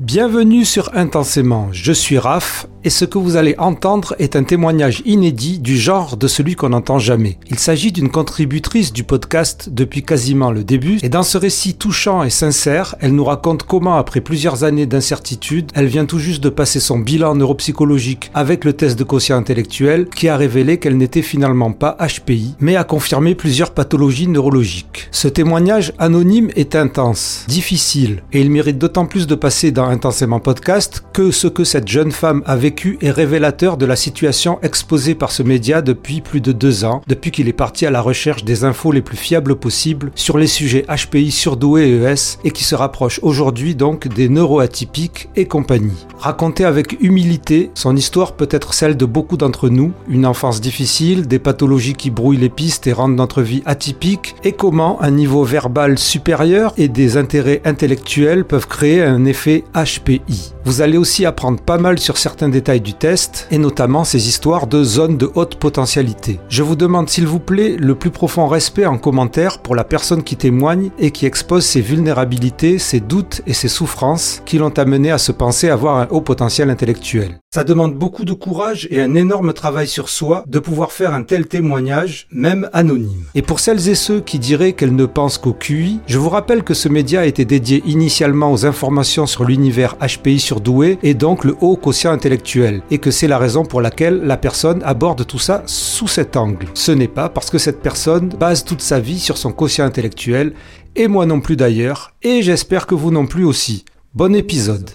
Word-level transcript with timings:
Bienvenue 0.00 0.64
sur 0.64 0.92
Intensément, 0.96 1.68
je 1.70 1.92
suis 1.92 2.18
Raph 2.18 2.66
et 2.84 2.90
ce 2.90 3.06
que 3.06 3.16
vous 3.16 3.36
allez 3.36 3.54
entendre 3.58 4.14
est 4.18 4.36
un 4.36 4.44
témoignage 4.44 5.02
inédit 5.06 5.58
du 5.58 5.78
genre 5.78 6.18
de 6.18 6.28
celui 6.28 6.54
qu'on 6.54 6.68
n'entend 6.68 6.98
jamais. 6.98 7.38
Il 7.48 7.58
s'agit 7.58 7.92
d'une 7.92 8.10
contributrice 8.10 8.92
du 8.92 9.04
podcast 9.04 9.70
depuis 9.72 10.02
quasiment 10.02 10.50
le 10.50 10.64
début 10.64 10.98
et 11.02 11.08
dans 11.08 11.22
ce 11.22 11.38
récit 11.38 11.74
touchant 11.74 12.22
et 12.22 12.30
sincère, 12.30 12.94
elle 13.00 13.14
nous 13.14 13.24
raconte 13.24 13.62
comment 13.62 13.96
après 13.96 14.20
plusieurs 14.20 14.64
années 14.64 14.86
d'incertitude, 14.86 15.70
elle 15.74 15.86
vient 15.86 16.04
tout 16.04 16.18
juste 16.18 16.44
de 16.44 16.50
passer 16.50 16.78
son 16.78 16.98
bilan 16.98 17.34
neuropsychologique 17.34 18.30
avec 18.34 18.64
le 18.64 18.74
test 18.74 18.98
de 18.98 19.04
quotient 19.04 19.38
intellectuel 19.38 20.06
qui 20.14 20.28
a 20.28 20.36
révélé 20.36 20.78
qu'elle 20.78 20.98
n'était 20.98 21.22
finalement 21.22 21.72
pas 21.72 21.96
HPI 21.98 22.54
mais 22.60 22.76
a 22.76 22.84
confirmé 22.84 23.34
plusieurs 23.34 23.70
pathologies 23.70 24.28
neurologiques. 24.28 25.08
Ce 25.10 25.28
témoignage 25.28 25.94
anonyme 25.98 26.50
est 26.54 26.74
intense, 26.74 27.46
difficile 27.48 28.22
et 28.32 28.42
il 28.42 28.50
mérite 28.50 28.78
d'autant 28.78 29.06
plus 29.06 29.26
de 29.26 29.34
passer 29.34 29.72
dans 29.72 29.86
Intensément 29.86 30.40
Podcast 30.40 31.02
que 31.14 31.30
ce 31.30 31.46
que 31.46 31.64
cette 31.64 31.88
jeune 31.88 32.12
femme 32.12 32.42
a 32.44 32.56
vécu 32.56 32.73
est 33.00 33.10
révélateur 33.10 33.76
de 33.76 33.86
la 33.86 33.96
situation 33.96 34.58
exposée 34.62 35.14
par 35.14 35.30
ce 35.30 35.42
média 35.42 35.82
depuis 35.82 36.20
plus 36.20 36.40
de 36.40 36.52
deux 36.52 36.84
ans, 36.84 37.02
depuis 37.06 37.30
qu'il 37.30 37.48
est 37.48 37.52
parti 37.52 37.86
à 37.86 37.90
la 37.90 38.00
recherche 38.00 38.44
des 38.44 38.64
infos 38.64 38.92
les 38.92 39.02
plus 39.02 39.16
fiables 39.16 39.56
possibles 39.56 40.10
sur 40.14 40.38
les 40.38 40.46
sujets 40.46 40.84
HPI 40.88 41.30
surdoués 41.30 41.88
et 41.88 42.02
ES 42.02 42.38
et 42.44 42.50
qui 42.50 42.64
se 42.64 42.74
rapproche 42.74 43.20
aujourd'hui 43.22 43.74
donc 43.74 44.08
des 44.08 44.28
neuroatypiques 44.28 45.28
et 45.36 45.46
compagnie. 45.46 46.06
Racontée 46.18 46.64
avec 46.64 46.96
humilité, 47.00 47.70
son 47.74 47.96
histoire 47.96 48.32
peut 48.32 48.48
être 48.50 48.74
celle 48.74 48.96
de 48.96 49.04
beaucoup 49.04 49.36
d'entre 49.36 49.68
nous, 49.68 49.92
une 50.08 50.26
enfance 50.26 50.60
difficile, 50.60 51.26
des 51.26 51.38
pathologies 51.38 51.94
qui 51.94 52.10
brouillent 52.10 52.38
les 52.38 52.48
pistes 52.48 52.86
et 52.86 52.92
rendent 52.92 53.16
notre 53.16 53.42
vie 53.42 53.62
atypique, 53.66 54.34
et 54.44 54.52
comment 54.52 55.00
un 55.02 55.10
niveau 55.10 55.44
verbal 55.44 55.98
supérieur 55.98 56.72
et 56.76 56.88
des 56.88 57.16
intérêts 57.16 57.62
intellectuels 57.64 58.44
peuvent 58.44 58.68
créer 58.68 59.02
un 59.02 59.24
effet 59.24 59.64
HPI. 59.74 60.54
Vous 60.64 60.80
allez 60.80 60.96
aussi 60.96 61.26
apprendre 61.26 61.60
pas 61.60 61.78
mal 61.78 61.98
sur 61.98 62.16
certains 62.16 62.48
du 62.72 62.94
test, 62.94 63.46
et 63.50 63.58
notamment 63.58 64.04
ces 64.04 64.28
histoires 64.28 64.66
de 64.66 64.82
zones 64.82 65.18
de 65.18 65.30
haute 65.34 65.56
potentialité. 65.56 66.40
Je 66.48 66.62
vous 66.62 66.76
demande 66.76 67.10
s'il 67.10 67.26
vous 67.26 67.38
plaît 67.38 67.76
le 67.78 67.94
plus 67.94 68.10
profond 68.10 68.46
respect 68.46 68.86
en 68.86 68.96
commentaire 68.96 69.58
pour 69.58 69.74
la 69.74 69.84
personne 69.84 70.22
qui 70.22 70.36
témoigne 70.36 70.90
et 70.98 71.10
qui 71.10 71.26
expose 71.26 71.64
ses 71.64 71.82
vulnérabilités, 71.82 72.78
ses 72.78 73.00
doutes 73.00 73.42
et 73.46 73.52
ses 73.52 73.68
souffrances 73.68 74.42
qui 74.46 74.58
l'ont 74.58 74.70
amené 74.78 75.10
à 75.10 75.18
se 75.18 75.32
penser 75.32 75.68
avoir 75.68 75.98
un 75.98 76.08
haut 76.10 76.22
potentiel 76.22 76.70
intellectuel. 76.70 77.38
Ça 77.54 77.62
demande 77.62 77.94
beaucoup 77.94 78.24
de 78.24 78.32
courage 78.32 78.88
et 78.90 79.00
un 79.00 79.14
énorme 79.14 79.52
travail 79.52 79.86
sur 79.86 80.08
soi 80.08 80.42
de 80.48 80.58
pouvoir 80.58 80.90
faire 80.90 81.14
un 81.14 81.22
tel 81.22 81.46
témoignage, 81.46 82.26
même 82.32 82.68
anonyme. 82.72 83.26
Et 83.36 83.42
pour 83.42 83.60
celles 83.60 83.88
et 83.88 83.94
ceux 83.94 84.20
qui 84.20 84.40
diraient 84.40 84.72
qu'elles 84.72 84.96
ne 84.96 85.06
pensent 85.06 85.38
qu'au 85.38 85.52
QI, 85.52 86.00
je 86.08 86.18
vous 86.18 86.30
rappelle 86.30 86.64
que 86.64 86.74
ce 86.74 86.88
média 86.88 87.20
a 87.20 87.26
été 87.26 87.44
dédié 87.44 87.80
initialement 87.86 88.50
aux 88.50 88.66
informations 88.66 89.26
sur 89.26 89.44
l'univers 89.44 89.94
HPI 90.00 90.40
surdoué 90.40 90.98
et 91.04 91.14
donc 91.14 91.44
le 91.44 91.54
haut 91.60 91.76
quotient 91.76 92.10
intellectuel, 92.10 92.82
et 92.90 92.98
que 92.98 93.12
c'est 93.12 93.28
la 93.28 93.38
raison 93.38 93.64
pour 93.64 93.80
laquelle 93.80 94.22
la 94.24 94.36
personne 94.36 94.82
aborde 94.82 95.24
tout 95.24 95.38
ça 95.38 95.62
sous 95.66 96.08
cet 96.08 96.36
angle. 96.36 96.66
Ce 96.74 96.90
n'est 96.90 97.06
pas 97.06 97.28
parce 97.28 97.50
que 97.50 97.58
cette 97.58 97.82
personne 97.82 98.30
base 98.30 98.64
toute 98.64 98.82
sa 98.82 98.98
vie 98.98 99.20
sur 99.20 99.38
son 99.38 99.52
quotient 99.52 99.84
intellectuel, 99.84 100.54
et 100.96 101.06
moi 101.06 101.24
non 101.24 101.40
plus 101.40 101.54
d'ailleurs, 101.54 102.14
et 102.20 102.42
j'espère 102.42 102.88
que 102.88 102.96
vous 102.96 103.12
non 103.12 103.28
plus 103.28 103.44
aussi. 103.44 103.84
Bon 104.12 104.34
épisode. 104.34 104.90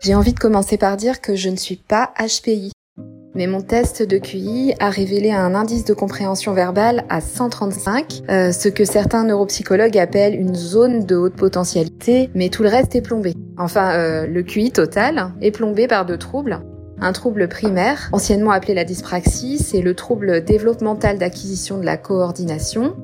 J'ai 0.00 0.14
envie 0.14 0.34
de 0.34 0.38
commencer 0.38 0.76
par 0.76 0.96
dire 0.96 1.20
que 1.20 1.34
je 1.34 1.48
ne 1.48 1.56
suis 1.56 1.76
pas 1.76 2.12
HPI. 2.18 2.72
Mais 3.34 3.46
mon 3.46 3.60
test 3.60 4.02
de 4.02 4.18
QI 4.18 4.74
a 4.78 4.88
révélé 4.88 5.30
un 5.30 5.54
indice 5.54 5.84
de 5.84 5.92
compréhension 5.92 6.54
verbale 6.54 7.04
à 7.08 7.20
135, 7.20 8.22
euh, 8.30 8.52
ce 8.52 8.68
que 8.68 8.84
certains 8.84 9.24
neuropsychologues 9.24 9.98
appellent 9.98 10.34
une 10.34 10.54
zone 10.54 11.04
de 11.04 11.16
haute 11.16 11.36
potentialité, 11.36 12.30
mais 12.34 12.48
tout 12.48 12.62
le 12.62 12.70
reste 12.70 12.94
est 12.94 13.02
plombé. 13.02 13.34
Enfin, 13.58 13.92
euh, 13.92 14.26
le 14.26 14.42
QI 14.42 14.70
total 14.70 15.32
est 15.42 15.50
plombé 15.50 15.86
par 15.86 16.06
deux 16.06 16.16
troubles. 16.18 16.60
Un 16.98 17.12
trouble 17.12 17.46
primaire, 17.48 18.08
anciennement 18.12 18.52
appelé 18.52 18.72
la 18.72 18.84
dyspraxie, 18.84 19.58
c'est 19.58 19.82
le 19.82 19.94
trouble 19.94 20.42
développemental 20.42 21.18
d'acquisition 21.18 21.76
de 21.76 21.84
la 21.84 21.98
coordination, 21.98 22.96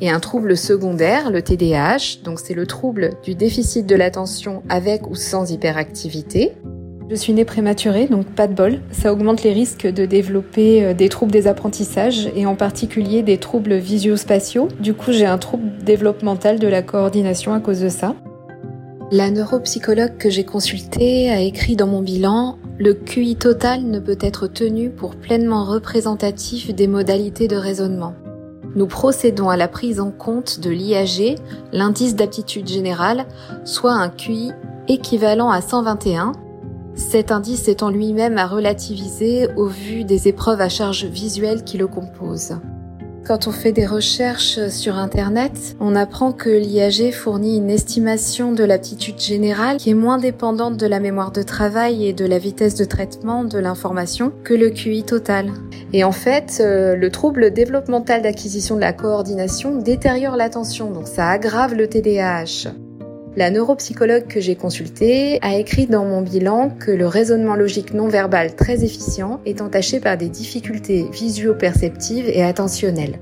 et 0.00 0.10
un 0.10 0.20
trouble 0.20 0.56
secondaire, 0.56 1.30
le 1.30 1.42
TDAH, 1.42 2.22
donc 2.24 2.40
c'est 2.40 2.54
le 2.54 2.66
trouble 2.66 3.10
du 3.22 3.34
déficit 3.34 3.86
de 3.86 3.94
l'attention 3.94 4.62
avec 4.68 5.08
ou 5.10 5.14
sans 5.14 5.50
hyperactivité. 5.50 6.52
Je 7.10 7.16
suis 7.16 7.32
née 7.32 7.44
prématurée, 7.44 8.06
donc 8.06 8.26
pas 8.26 8.46
de 8.46 8.54
bol. 8.54 8.80
Ça 8.92 9.12
augmente 9.12 9.42
les 9.42 9.52
risques 9.52 9.86
de 9.86 10.06
développer 10.06 10.84
euh, 10.84 10.94
des 10.94 11.08
troubles 11.08 11.32
des 11.32 11.48
apprentissages 11.48 12.30
et 12.36 12.46
en 12.46 12.54
particulier 12.54 13.22
des 13.22 13.36
troubles 13.36 13.74
visio-spatiaux. 13.74 14.68
Du 14.78 14.94
coup, 14.94 15.10
j'ai 15.10 15.26
un 15.26 15.38
trouble 15.38 15.70
développemental 15.84 16.60
de 16.60 16.68
la 16.68 16.82
coordination 16.82 17.52
à 17.52 17.58
cause 17.58 17.80
de 17.80 17.88
ça. 17.88 18.14
La 19.10 19.28
neuropsychologue 19.32 20.18
que 20.18 20.30
j'ai 20.30 20.44
consultée 20.44 21.30
a 21.30 21.40
écrit 21.40 21.74
dans 21.74 21.88
mon 21.88 22.00
bilan 22.00 22.58
le 22.78 22.94
QI 22.94 23.36
total 23.36 23.82
ne 23.82 23.98
peut 23.98 24.16
être 24.22 24.46
tenu 24.46 24.88
pour 24.88 25.16
pleinement 25.16 25.64
représentatif 25.64 26.74
des 26.74 26.86
modalités 26.86 27.46
de 27.46 27.56
raisonnement 27.56 28.14
nous 28.74 28.86
procédons 28.86 29.48
à 29.48 29.56
la 29.56 29.68
prise 29.68 30.00
en 30.00 30.10
compte 30.10 30.60
de 30.60 30.70
l'IAG, 30.70 31.36
l'indice 31.72 32.14
d'aptitude 32.14 32.68
générale, 32.68 33.26
soit 33.64 33.92
un 33.92 34.08
QI 34.08 34.52
équivalent 34.88 35.50
à 35.50 35.60
121. 35.60 36.32
Cet 36.94 37.32
indice 37.32 37.68
en 37.82 37.90
lui-même 37.90 38.38
à 38.38 38.46
relativiser 38.46 39.48
au 39.56 39.66
vu 39.66 40.04
des 40.04 40.28
épreuves 40.28 40.60
à 40.60 40.68
charge 40.68 41.04
visuelle 41.04 41.64
qui 41.64 41.78
le 41.78 41.86
composent. 41.86 42.58
Quand 43.30 43.46
on 43.46 43.52
fait 43.52 43.70
des 43.70 43.86
recherches 43.86 44.66
sur 44.70 44.98
Internet, 44.98 45.76
on 45.78 45.94
apprend 45.94 46.32
que 46.32 46.50
l'IAG 46.50 47.12
fournit 47.12 47.58
une 47.58 47.70
estimation 47.70 48.50
de 48.50 48.64
l'aptitude 48.64 49.20
générale 49.20 49.76
qui 49.76 49.90
est 49.90 49.94
moins 49.94 50.18
dépendante 50.18 50.76
de 50.76 50.86
la 50.88 50.98
mémoire 50.98 51.30
de 51.30 51.44
travail 51.44 52.08
et 52.08 52.12
de 52.12 52.26
la 52.26 52.38
vitesse 52.38 52.74
de 52.74 52.84
traitement 52.84 53.44
de 53.44 53.60
l'information 53.60 54.32
que 54.42 54.52
le 54.52 54.70
QI 54.70 55.04
total. 55.04 55.52
Et 55.92 56.02
en 56.02 56.10
fait, 56.10 56.58
euh, 56.58 56.96
le 56.96 57.10
trouble 57.12 57.52
développemental 57.52 58.22
d'acquisition 58.22 58.74
de 58.74 58.80
la 58.80 58.92
coordination 58.92 59.78
détériore 59.78 60.34
l'attention, 60.34 60.90
donc 60.90 61.06
ça 61.06 61.28
aggrave 61.28 61.74
le 61.74 61.86
TDAH. 61.86 62.89
La 63.36 63.50
neuropsychologue 63.50 64.26
que 64.26 64.40
j'ai 64.40 64.56
consultée 64.56 65.38
a 65.42 65.54
écrit 65.54 65.86
dans 65.86 66.04
mon 66.04 66.20
bilan 66.20 66.70
que 66.70 66.90
le 66.90 67.06
raisonnement 67.06 67.54
logique 67.54 67.94
non 67.94 68.08
verbal 68.08 68.56
très 68.56 68.82
efficient 68.82 69.40
est 69.46 69.60
entaché 69.60 70.00
par 70.00 70.16
des 70.16 70.28
difficultés 70.28 71.06
visuo-perceptives 71.12 72.28
et 72.28 72.42
attentionnelles. 72.42 73.20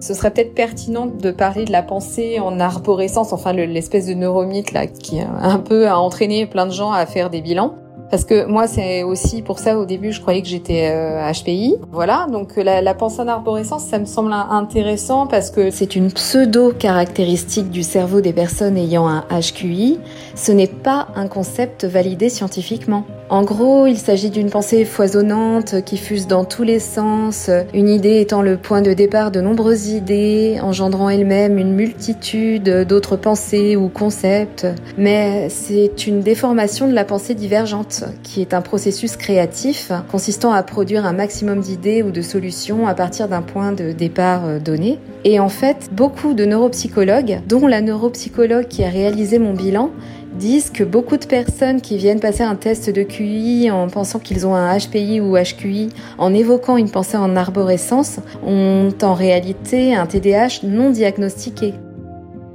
Ce 0.00 0.12
serait 0.12 0.32
peut-être 0.32 0.54
pertinent 0.54 1.06
de 1.06 1.30
parler 1.30 1.64
de 1.64 1.72
la 1.72 1.84
pensée 1.84 2.40
en 2.40 2.58
arborescence, 2.58 3.32
enfin 3.32 3.52
l'espèce 3.52 4.06
de 4.06 4.14
neuromythe 4.14 4.72
qui 4.98 5.20
un 5.20 5.58
peu 5.58 5.86
a 5.86 5.98
entraîné 5.98 6.46
plein 6.46 6.66
de 6.66 6.72
gens 6.72 6.90
à 6.90 7.06
faire 7.06 7.30
des 7.30 7.40
bilans. 7.40 7.76
Parce 8.10 8.24
que 8.24 8.46
moi, 8.46 8.66
c'est 8.66 9.02
aussi 9.02 9.42
pour 9.42 9.58
ça, 9.58 9.78
au 9.78 9.84
début, 9.84 10.12
je 10.12 10.20
croyais 10.20 10.40
que 10.40 10.48
j'étais 10.48 10.90
HPI. 11.32 11.74
Euh, 11.74 11.84
voilà, 11.92 12.26
donc 12.30 12.56
euh, 12.56 12.62
la, 12.62 12.80
la, 12.80 12.94
pensée 12.94 13.20
en 13.20 13.28
arborescence, 13.28 13.84
ça 13.84 13.98
me 13.98 14.06
semble 14.06 14.32
intéressant 14.32 15.26
parce 15.26 15.50
que 15.50 15.70
c'est 15.70 15.94
une 15.94 16.10
pseudo-caractéristique 16.10 17.70
du 17.70 17.82
cerveau 17.82 18.20
des 18.20 18.32
personnes 18.32 18.76
ayant 18.76 19.06
un 19.06 19.24
HQI. 19.30 19.98
Ce 20.34 20.52
n'est 20.52 20.66
pas 20.66 21.08
un 21.16 21.28
concept 21.28 21.84
validé 21.84 22.30
scientifiquement. 22.30 23.04
En 23.30 23.42
gros, 23.42 23.86
il 23.86 23.98
s'agit 23.98 24.30
d'une 24.30 24.48
pensée 24.48 24.86
foisonnante 24.86 25.84
qui 25.84 25.98
fuse 25.98 26.26
dans 26.26 26.46
tous 26.46 26.62
les 26.62 26.78
sens, 26.78 27.50
une 27.74 27.90
idée 27.90 28.22
étant 28.22 28.40
le 28.40 28.56
point 28.56 28.80
de 28.80 28.94
départ 28.94 29.30
de 29.30 29.42
nombreuses 29.42 29.88
idées, 29.88 30.58
engendrant 30.62 31.10
elle-même 31.10 31.58
une 31.58 31.74
multitude 31.74 32.86
d'autres 32.88 33.16
pensées 33.16 33.76
ou 33.76 33.88
concepts. 33.88 34.66
Mais 34.96 35.50
c'est 35.50 36.06
une 36.06 36.20
déformation 36.20 36.88
de 36.88 36.94
la 36.94 37.04
pensée 37.04 37.34
divergente, 37.34 38.04
qui 38.22 38.40
est 38.40 38.54
un 38.54 38.62
processus 38.62 39.16
créatif 39.16 39.92
consistant 40.10 40.52
à 40.52 40.62
produire 40.62 41.04
un 41.04 41.12
maximum 41.12 41.60
d'idées 41.60 42.02
ou 42.02 42.10
de 42.10 42.22
solutions 42.22 42.86
à 42.86 42.94
partir 42.94 43.28
d'un 43.28 43.42
point 43.42 43.72
de 43.72 43.92
départ 43.92 44.46
euh, 44.46 44.58
donné. 44.58 44.98
Et 45.24 45.38
en 45.38 45.50
fait, 45.50 45.90
beaucoup 45.92 46.32
de 46.32 46.46
neuropsychologues, 46.46 47.40
dont 47.46 47.66
la 47.66 47.82
neuropsychologue 47.82 48.68
qui 48.68 48.84
a 48.84 48.88
réalisé 48.88 49.38
mon 49.38 49.52
bilan, 49.52 49.90
disent 50.38 50.70
que 50.70 50.84
beaucoup 50.84 51.16
de 51.18 51.26
personnes 51.26 51.80
qui 51.80 51.98
viennent 51.98 52.20
passer 52.20 52.42
un 52.42 52.54
test 52.54 52.88
de 52.88 53.02
QI 53.02 53.70
en 53.70 53.88
pensant 53.88 54.18
qu'ils 54.18 54.46
ont 54.46 54.54
un 54.54 54.78
HPI 54.78 55.20
ou 55.20 55.36
HQI, 55.36 55.90
en 56.16 56.32
évoquant 56.32 56.76
une 56.76 56.90
pensée 56.90 57.18
en 57.18 57.36
arborescence, 57.36 58.20
ont 58.46 58.90
en 59.02 59.14
réalité 59.14 59.94
un 59.94 60.06
TDAH 60.06 60.60
non 60.62 60.90
diagnostiqué. 60.90 61.74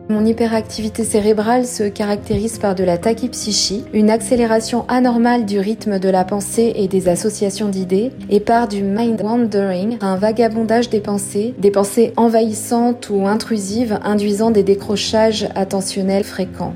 Mon 0.10 0.26
hyperactivité 0.26 1.06
cérébrale 1.06 1.66
se 1.66 1.84
caractérise 1.84 2.60
par 2.60 2.76
de 2.76 2.84
la 2.84 2.98
tachypsychie, 2.98 3.86
une 3.94 4.10
accélération 4.10 4.86
anormale 4.90 5.46
du 5.46 5.60
rythme 5.60 5.98
de 5.98 6.10
la 6.10 6.26
pensée 6.26 6.74
et 6.76 6.90
des 6.90 7.08
associations 7.08 7.70
d'idées, 7.70 8.12
et 8.30 8.42
par 8.42 8.68
du 8.68 8.84
mind 8.84 9.22
wandering, 9.22 9.98
un 10.02 10.18
vagabondage 10.18 10.90
des 10.90 11.00
pensées, 11.00 11.54
des 11.58 11.72
pensées 11.72 12.12
envahissantes 12.18 13.10
ou 13.10 13.28
intrusives 13.28 13.98
induisant 14.04 14.52
des 14.52 14.64
décrochages 14.64 15.48
attentionnels 15.56 16.26
fréquents. 16.26 16.74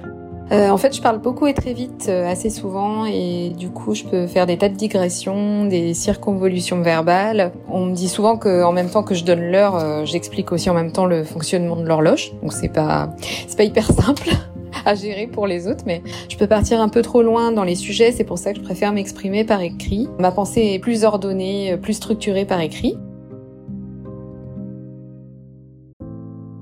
Euh, 0.51 0.69
en 0.69 0.77
fait, 0.77 0.95
je 0.95 1.01
parle 1.01 1.19
beaucoup 1.19 1.45
et 1.47 1.53
très 1.53 1.73
vite, 1.73 2.05
euh, 2.07 2.29
assez 2.29 2.49
souvent, 2.49 3.05
et 3.05 3.49
du 3.49 3.69
coup, 3.69 3.93
je 3.93 4.05
peux 4.05 4.27
faire 4.27 4.45
des 4.45 4.57
tas 4.57 4.69
de 4.69 4.75
digressions, 4.75 5.65
des 5.65 5.93
circonvolutions 5.93 6.81
verbales. 6.81 7.51
On 7.69 7.85
me 7.85 7.93
dit 7.93 8.07
souvent 8.07 8.37
que, 8.37 8.63
en 8.63 8.71
même 8.71 8.89
temps 8.89 9.03
que 9.03 9.13
je 9.13 9.25
donne 9.25 9.51
l'heure, 9.51 9.75
euh, 9.75 10.05
j'explique 10.05 10.51
aussi 10.53 10.69
en 10.69 10.73
même 10.73 10.93
temps 10.93 11.05
le 11.05 11.25
fonctionnement 11.25 11.75
de 11.75 11.85
l'horloge. 11.85 12.31
Donc 12.41 12.53
c'est 12.53 12.69
pas, 12.69 13.09
c'est 13.47 13.57
pas 13.57 13.65
hyper 13.65 13.91
simple. 13.91 14.29
à 14.85 14.95
gérer 14.95 15.27
pour 15.27 15.47
les 15.47 15.67
autres, 15.67 15.83
mais 15.85 16.01
je 16.29 16.37
peux 16.37 16.47
partir 16.47 16.79
un 16.79 16.87
peu 16.87 17.01
trop 17.01 17.21
loin 17.21 17.51
dans 17.51 17.63
les 17.63 17.75
sujets, 17.75 18.13
c'est 18.13 18.23
pour 18.23 18.37
ça 18.37 18.53
que 18.53 18.59
je 18.59 18.63
préfère 18.63 18.93
m'exprimer 18.93 19.43
par 19.43 19.61
écrit. 19.61 20.07
Ma 20.17 20.31
pensée 20.31 20.71
est 20.73 20.79
plus 20.79 21.03
ordonnée, 21.03 21.75
plus 21.81 21.93
structurée 21.93 22.45
par 22.45 22.61
écrit. 22.61 22.97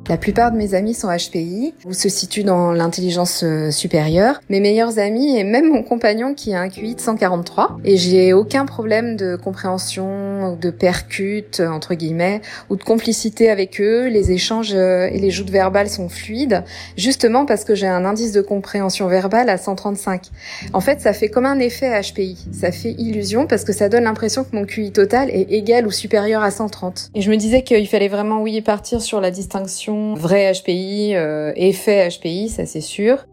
La 0.08 0.18
plupart 0.18 0.52
de 0.52 0.58
mes 0.58 0.76
amis 0.76 0.94
sont 0.94 1.08
HPI 1.08 1.74
ou 1.84 1.94
se 1.94 2.10
situent 2.10 2.44
dans 2.44 2.72
l'intelligence 2.72 3.42
euh, 3.44 3.72
supérieure. 3.72 4.40
Mes 4.50 4.60
meilleurs 4.60 5.00
amis 5.00 5.36
et 5.36 5.44
même 5.44 5.72
mon 5.72 5.82
compagnon 5.82 6.36
qui 6.36 6.54
a 6.54 6.62
un 6.62 6.70
QI 6.70 6.94
de 6.94 7.02
143. 7.02 7.80
Et 7.84 7.98
j'ai 7.98 8.32
aucun 8.32 8.68
problème 8.68 9.16
de 9.16 9.36
compréhension, 9.36 10.58
de 10.62 10.70
percute, 10.70 11.60
entre 11.60 11.96
guillemets, 11.96 12.42
ou 12.70 12.76
de 12.76 12.84
complicité 12.84 13.50
avec 13.50 13.82
eux. 13.82 14.08
Les 14.08 14.32
échanges 14.32 14.74
euh, 14.76 15.08
et 15.12 15.18
les 15.18 15.32
joutes 15.32 15.50
verbales 15.50 15.90
sont 15.90 16.08
fluides, 16.08 16.64
justement 16.98 17.48
parce 17.48 17.64
que 17.64 17.74
j'ai 17.74 17.88
un 17.88 18.06
indice 18.06 18.32
de 18.32 18.42
compréhension 18.42 19.08
verbale 19.08 19.50
à 19.50 19.58
135. 19.58 20.30
En 20.74 20.82
fait, 20.82 21.02
ça 21.02 21.14
fait 21.14 21.30
comme 21.30 21.48
un 21.48 21.58
effet 21.58 22.00
HPI. 22.00 22.46
Ça 22.52 22.72
fait 22.72 22.92
illusion 23.00 23.48
parce 23.48 23.64
que 23.64 23.74
ça 23.74 23.90
donne 23.90 24.04
l'impression 24.04 24.44
que 24.44 24.56
mon 24.56 24.66
QI 24.66 24.92
total 24.92 25.32
est 25.32 25.52
égal 25.52 25.88
ou 25.88 25.92
supérieur 25.92 26.44
à 26.44 26.52
130. 26.52 27.10
Et 27.16 27.22
je 27.22 27.32
me 27.32 27.38
disais 27.38 27.64
qu'il 27.64 27.88
fallait 27.88 28.08
vraiment, 28.08 28.44
oui, 28.44 28.62
partir 28.62 29.02
sur 29.02 29.20
la 29.20 29.32
distinction 29.32 29.95
vrai 30.16 30.52
HPI, 30.52 31.16
euh, 31.16 31.52
effet 31.56 32.10
HPI, 32.10 32.50
ça 32.50 32.66
c'est 32.66 32.82
sûr. 32.82 33.26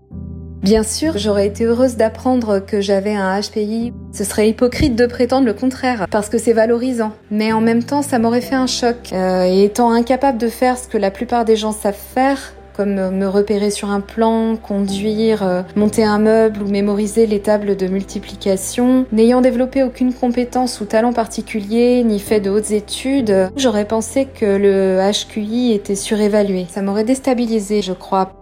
Bien 0.62 0.84
sûr, 0.84 1.18
j'aurais 1.18 1.48
été 1.48 1.64
heureuse 1.64 1.96
d'apprendre 1.96 2.60
que 2.60 2.80
j'avais 2.80 3.14
un 3.14 3.40
HPI. 3.40 3.92
Ce 4.12 4.22
serait 4.22 4.48
hypocrite 4.48 4.94
de 4.94 5.06
prétendre 5.06 5.44
le 5.44 5.54
contraire, 5.54 6.06
parce 6.08 6.28
que 6.28 6.38
c'est 6.38 6.52
valorisant. 6.52 7.10
Mais 7.32 7.52
en 7.52 7.60
même 7.60 7.82
temps, 7.82 8.02
ça 8.02 8.20
m'aurait 8.20 8.40
fait 8.40 8.54
un 8.54 8.68
choc. 8.68 8.96
Euh, 9.12 9.42
et 9.42 9.64
étant 9.64 9.90
incapable 9.90 10.38
de 10.38 10.46
faire 10.48 10.78
ce 10.78 10.86
que 10.86 10.98
la 10.98 11.10
plupart 11.10 11.44
des 11.44 11.56
gens 11.56 11.72
savent 11.72 11.96
faire, 12.14 12.54
comme 12.76 13.10
me 13.10 13.26
repérer 13.26 13.70
sur 13.70 13.90
un 13.90 14.00
plan, 14.00 14.56
conduire, 14.56 15.42
euh, 15.42 15.62
monter 15.76 16.04
un 16.04 16.18
meuble 16.18 16.62
ou 16.62 16.68
mémoriser 16.68 17.26
les 17.26 17.40
tables 17.40 17.76
de 17.76 17.86
multiplication. 17.86 19.06
N'ayant 19.12 19.40
développé 19.40 19.82
aucune 19.82 20.12
compétence 20.12 20.80
ou 20.80 20.84
talent 20.84 21.12
particulier, 21.12 22.02
ni 22.04 22.18
fait 22.18 22.40
de 22.40 22.50
hautes 22.50 22.70
études, 22.70 23.50
j'aurais 23.56 23.86
pensé 23.86 24.26
que 24.26 24.46
le 24.46 25.00
HQI 25.00 25.72
était 25.72 25.96
surévalué. 25.96 26.66
Ça 26.70 26.82
m'aurait 26.82 27.04
déstabilisé, 27.04 27.82
je 27.82 27.92
crois. 27.92 28.32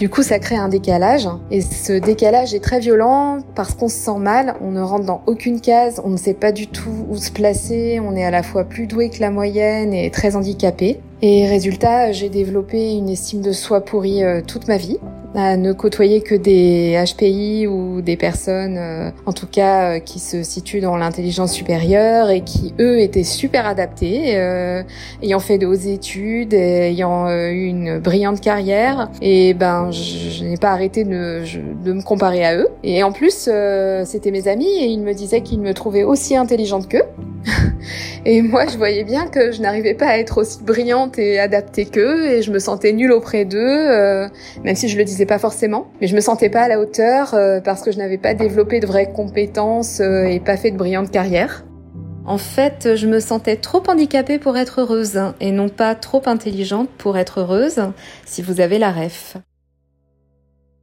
Du 0.00 0.08
coup, 0.08 0.22
ça 0.22 0.38
crée 0.38 0.56
un 0.56 0.70
décalage. 0.70 1.28
Et 1.50 1.60
ce 1.60 1.92
décalage 1.92 2.54
est 2.54 2.64
très 2.64 2.80
violent 2.80 3.40
parce 3.54 3.74
qu'on 3.74 3.88
se 3.88 3.96
sent 3.96 4.18
mal, 4.18 4.54
on 4.62 4.70
ne 4.70 4.80
rentre 4.80 5.04
dans 5.04 5.22
aucune 5.26 5.60
case, 5.60 6.00
on 6.02 6.08
ne 6.08 6.16
sait 6.16 6.32
pas 6.32 6.52
du 6.52 6.68
tout 6.68 7.04
où 7.10 7.16
se 7.18 7.30
placer, 7.30 8.00
on 8.00 8.16
est 8.16 8.24
à 8.24 8.30
la 8.30 8.42
fois 8.42 8.64
plus 8.64 8.86
doué 8.86 9.10
que 9.10 9.20
la 9.20 9.30
moyenne 9.30 9.92
et 9.92 10.10
très 10.10 10.36
handicapé. 10.36 11.00
Et 11.22 11.46
résultat, 11.46 12.12
j'ai 12.12 12.28
développé 12.28 12.94
une 12.94 13.08
estime 13.08 13.42
de 13.42 13.52
soi 13.52 13.82
pourrie 13.82 14.24
euh, 14.24 14.40
toute 14.46 14.68
ma 14.68 14.78
vie 14.78 14.98
à 15.34 15.56
ne 15.56 15.72
côtoyer 15.72 16.22
que 16.22 16.34
des 16.34 17.02
HPI 17.06 17.66
ou 17.66 18.00
des 18.00 18.16
personnes, 18.16 18.76
euh, 18.78 19.10
en 19.26 19.32
tout 19.32 19.46
cas, 19.46 19.96
euh, 19.96 19.98
qui 20.00 20.18
se 20.18 20.42
situent 20.42 20.80
dans 20.80 20.96
l'intelligence 20.96 21.52
supérieure 21.52 22.30
et 22.30 22.42
qui, 22.42 22.74
eux, 22.80 22.98
étaient 23.00 23.24
super 23.24 23.66
adaptés, 23.66 24.36
euh, 24.36 24.82
ayant 25.22 25.38
fait 25.38 25.58
de 25.58 25.66
hautes 25.66 25.86
études, 25.86 26.54
ayant 26.54 27.30
eu 27.30 27.66
une 27.66 27.98
brillante 27.98 28.40
carrière. 28.40 29.10
Et 29.22 29.54
ben, 29.54 29.90
je, 29.90 30.44
n'ai 30.44 30.56
pas 30.56 30.70
arrêté 30.70 31.04
de, 31.04 31.42
de, 31.84 31.92
me 31.92 32.02
comparer 32.02 32.44
à 32.44 32.56
eux. 32.56 32.68
Et 32.82 33.02
en 33.02 33.12
plus, 33.12 33.48
c'était 34.04 34.30
mes 34.30 34.48
amis 34.48 34.68
et 34.68 34.86
ils 34.86 35.00
me 35.00 35.12
disaient 35.12 35.42
qu'ils 35.42 35.60
me 35.60 35.74
trouvaient 35.74 36.04
aussi 36.04 36.36
intelligente 36.36 36.88
qu'eux. 36.88 37.04
et 38.24 38.42
moi, 38.42 38.66
je 38.66 38.76
voyais 38.76 39.04
bien 39.04 39.26
que 39.26 39.52
je 39.52 39.60
n'arrivais 39.60 39.94
pas 39.94 40.06
à 40.06 40.18
être 40.18 40.38
aussi 40.38 40.62
brillante 40.62 41.18
et 41.18 41.38
adaptée 41.38 41.86
qu'eux, 41.86 42.30
et 42.30 42.42
je 42.42 42.50
me 42.50 42.58
sentais 42.58 42.92
nulle 42.92 43.12
auprès 43.12 43.44
d'eux, 43.44 44.28
même 44.64 44.74
si 44.74 44.88
je 44.88 44.96
le 44.96 45.04
disais 45.04 45.26
pas 45.26 45.38
forcément, 45.38 45.88
mais 46.00 46.06
je 46.06 46.14
me 46.14 46.20
sentais 46.20 46.50
pas 46.50 46.62
à 46.62 46.68
la 46.68 46.80
hauteur 46.80 47.34
euh, 47.34 47.60
parce 47.60 47.82
que 47.82 47.92
je 47.92 47.98
n'avais 47.98 48.18
pas 48.18 48.34
développé 48.34 48.80
de 48.80 48.86
vraies 48.86 49.12
compétences 49.12 50.00
euh, 50.00 50.24
et 50.24 50.40
pas 50.40 50.56
fait 50.56 50.70
de 50.70 50.76
brillante 50.76 51.10
carrière. 51.10 51.64
En 52.26 52.38
fait, 52.38 52.96
je 52.96 53.06
me 53.06 53.18
sentais 53.18 53.56
trop 53.56 53.82
handicapée 53.88 54.38
pour 54.38 54.56
être 54.56 54.82
heureuse 54.82 55.20
et 55.40 55.52
non 55.52 55.68
pas 55.68 55.94
trop 55.94 56.22
intelligente 56.26 56.88
pour 56.98 57.16
être 57.16 57.40
heureuse, 57.40 57.80
si 58.24 58.42
vous 58.42 58.60
avez 58.60 58.78
la 58.78 58.92
ref. 58.92 59.36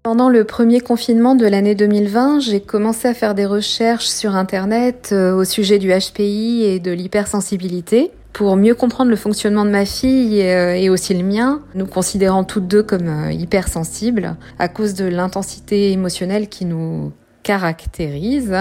Pendant 0.07 0.30
le 0.30 0.45
premier 0.45 0.80
confinement 0.80 1.36
de 1.36 1.45
l'année 1.45 1.75
2020, 1.75 2.39
j'ai 2.39 2.62
commencé 2.62 3.09
à 3.09 3.13
faire 3.13 3.36
des 3.36 3.45
recherches 3.45 4.07
sur 4.07 4.38
Internet 4.38 5.09
euh, 5.12 5.36
au 5.36 5.44
sujet 5.44 5.80
du 5.80 5.89
HPI 5.89 6.63
et 6.63 6.80
de 6.80 6.92
l'hypersensibilité 6.92 8.12
pour 8.31 8.56
mieux 8.56 8.74
comprendre 8.74 9.09
le 9.09 9.18
fonctionnement 9.18 9.65
de 9.65 9.69
ma 9.69 9.83
fille 9.86 10.42
euh, 10.44 10.75
et, 10.75 10.89
aussi 10.89 11.13
le 11.13 11.25
mien, 11.25 11.62
nous 11.75 11.86
considérant 11.86 12.45
toutes 12.45 12.68
deux 12.68 12.83
comme 12.83 13.09
euh, 13.09 13.33
hypersensibles 13.33 14.38
à 14.59 14.69
cause 14.69 14.94
de 14.94 15.04
l'intensité 15.04 15.92
émotionnelle 15.92 16.48
qui 16.48 16.63
nous 16.63 17.12
caractérise. 17.44 18.56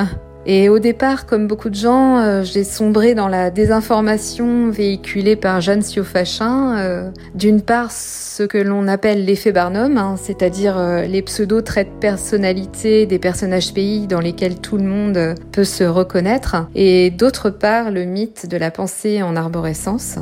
Et 0.48 0.69
au 0.69 0.78
départ, 0.78 1.26
comme 1.26 1.48
beaucoup 1.48 1.70
de 1.70 1.75
gens, 1.75 2.19
euh, 2.19 2.44
j'ai 2.44 2.62
sombré 2.62 3.16
dans 3.16 3.26
la 3.26 3.50
désinformation 3.50 4.70
véhiculée 4.70 5.34
par 5.34 5.60
Jeanne 5.60 5.82
Siofachin. 5.82 6.78
Euh, 6.78 7.10
D'une 7.34 7.60
part, 7.60 7.90
ce 7.90 8.44
que 8.44 8.56
l'on 8.56 8.87
appelle 8.87 9.25
l'effet 9.25 9.50
Barnum, 9.50 9.98
hein, 9.98 10.14
c'est-à-dire 10.16 10.78
euh, 10.78 11.02
les 11.02 11.20
pseudo-traits 11.22 11.88
de 11.94 11.98
personnalité 11.98 13.06
des 13.06 13.19
personnages 13.19 13.75
pays 13.75 14.06
dans 14.06 14.20
lesquels 14.20 14.60
tout 14.60 14.76
le 14.76 14.84
monde 14.84 15.34
peut 15.50 15.64
se 15.64 15.82
reconnaître. 15.82 16.69
Et 16.76 17.10
d'autre 17.10 17.50
part, 17.50 17.90
le 17.90 18.04
mythe 18.04 18.49
de 18.49 18.56
la 18.56 18.70
pensée 18.70 19.25
en 19.25 19.34
arborescence. 19.34 20.20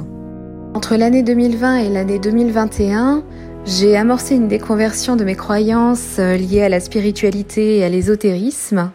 Entre 0.72 0.96
l'année 0.96 1.22
2020 1.22 1.76
et 1.76 1.88
l'année 1.90 2.18
2021, 2.18 3.24
j'ai 3.66 3.94
amorcé 3.94 4.36
une 4.36 4.48
déconversion 4.48 5.16
de 5.16 5.24
mes 5.24 5.36
croyances 5.36 6.16
liées 6.18 6.62
à 6.62 6.70
la 6.70 6.80
spiritualité 6.80 7.78
et 7.78 7.84
à 7.84 7.90
l'ésotérisme 7.90 8.90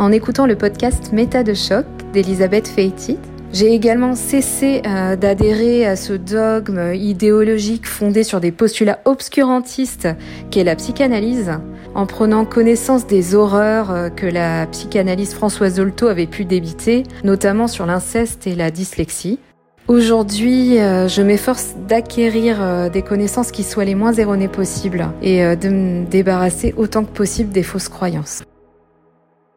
en 0.00 0.12
écoutant 0.12 0.46
le 0.46 0.56
podcast 0.56 1.12
Méta 1.12 1.42
de 1.42 1.52
choc 1.52 1.84
d'Elisabeth 2.14 2.68
Feitit. 2.68 3.18
J'ai 3.52 3.74
également 3.74 4.14
cessé 4.14 4.80
euh, 4.86 5.14
d'adhérer 5.14 5.84
à 5.84 5.94
ce 5.94 6.14
dogme 6.14 6.94
idéologique 6.94 7.86
fondé 7.86 8.22
sur 8.22 8.40
des 8.40 8.50
postulats 8.50 9.00
obscurantistes 9.04 10.08
qu'est 10.50 10.64
la 10.64 10.74
psychanalyse, 10.74 11.52
en 11.94 12.06
prenant 12.06 12.46
connaissance 12.46 13.06
des 13.06 13.34
horreurs 13.34 13.90
euh, 13.90 14.08
que 14.08 14.24
la 14.24 14.66
psychanalyse 14.68 15.34
Françoise 15.34 15.74
Dolto 15.74 16.06
avait 16.06 16.26
pu 16.26 16.46
débiter, 16.46 17.02
notamment 17.22 17.68
sur 17.68 17.84
l'inceste 17.84 18.46
et 18.46 18.54
la 18.54 18.70
dyslexie. 18.70 19.38
Aujourd'hui, 19.86 20.78
euh, 20.78 21.08
je 21.08 21.20
m'efforce 21.20 21.74
d'acquérir 21.88 22.90
des 22.90 23.02
connaissances 23.02 23.50
qui 23.50 23.64
soient 23.64 23.84
les 23.84 23.96
moins 23.96 24.14
erronées 24.14 24.48
possibles 24.48 25.08
et 25.20 25.56
de 25.56 25.68
me 25.68 26.06
débarrasser 26.06 26.72
autant 26.78 27.04
que 27.04 27.12
possible 27.12 27.52
des 27.52 27.64
fausses 27.64 27.90
croyances. 27.90 28.44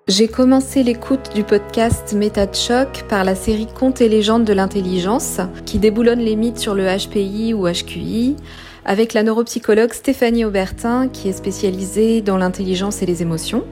J'ai 0.09 0.27
commencé 0.27 0.83
l'écoute 0.83 1.33
du 1.33 1.45
podcast 1.45 2.11
Méta 2.11 2.51
choc 2.51 3.05
par 3.07 3.23
la 3.23 3.35
série 3.35 3.67
Contes 3.67 4.01
et 4.01 4.09
légendes 4.09 4.43
de 4.43 4.51
l'intelligence 4.51 5.39
qui 5.65 5.79
déboulonne 5.79 6.19
les 6.19 6.35
mythes 6.35 6.57
sur 6.57 6.75
le 6.75 6.85
HPI 6.85 7.53
ou 7.53 7.69
HQI 7.69 8.35
avec 8.83 9.13
la 9.13 9.23
neuropsychologue 9.23 9.93
Stéphanie 9.93 10.43
Aubertin 10.43 11.07
qui 11.07 11.29
est 11.29 11.33
spécialisée 11.33 12.21
dans 12.21 12.35
l'intelligence 12.35 13.01
et 13.01 13.05
les 13.05 13.21
émotions. 13.21 13.63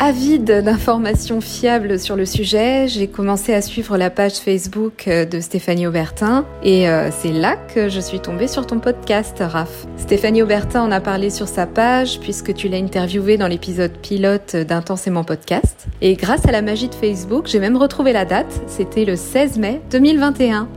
Avide 0.00 0.62
d'informations 0.62 1.40
fiables 1.40 1.98
sur 1.98 2.14
le 2.14 2.24
sujet, 2.24 2.86
j'ai 2.86 3.08
commencé 3.08 3.52
à 3.52 3.60
suivre 3.60 3.98
la 3.98 4.10
page 4.10 4.34
Facebook 4.34 5.08
euh, 5.08 5.24
de 5.24 5.40
Stéphanie 5.40 5.88
Aubertin 5.88 6.46
et 6.62 6.88
euh, 6.88 7.10
c'est 7.10 7.32
là 7.32 7.56
que 7.56 7.88
je 7.88 7.98
suis 7.98 8.20
tombée 8.20 8.46
sur 8.46 8.64
ton 8.64 8.78
podcast, 8.78 9.38
Raph. 9.40 9.88
Stéphanie 9.96 10.40
Aubertin 10.42 10.82
en 10.82 10.92
a 10.92 11.00
parlé 11.00 11.30
sur 11.30 11.48
sa 11.48 11.66
page 11.66 12.20
puisque 12.20 12.54
tu 12.54 12.68
l'as 12.68 12.78
interviewée 12.78 13.38
dans 13.38 13.48
l'épisode 13.48 13.90
pilote 13.98 14.54
d'Intensément 14.54 15.24
Podcast. 15.24 15.88
Et 16.00 16.14
grâce 16.14 16.46
à 16.46 16.52
la 16.52 16.62
magie 16.62 16.88
de 16.88 16.94
Facebook, 16.94 17.48
j'ai 17.48 17.58
même 17.58 17.76
retrouvé 17.76 18.12
la 18.12 18.24
date, 18.24 18.60
c'était 18.68 19.04
le 19.04 19.16
16 19.16 19.58
mai 19.58 19.80
2021. 19.90 20.68